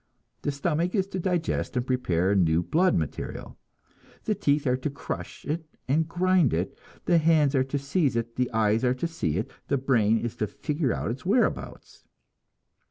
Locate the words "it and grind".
5.45-6.55